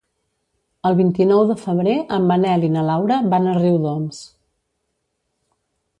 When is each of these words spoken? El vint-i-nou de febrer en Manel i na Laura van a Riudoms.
El 0.89 0.95
vint-i-nou 1.01 1.41
de 1.51 1.57
febrer 1.65 1.93
en 2.17 2.25
Manel 2.31 2.65
i 2.69 2.71
na 2.77 2.85
Laura 2.89 3.19
van 3.35 3.45
a 3.47 3.55
Riudoms. 3.61 4.27